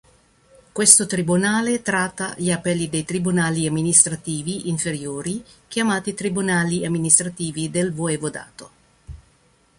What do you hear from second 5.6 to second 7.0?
chiamati "tribunali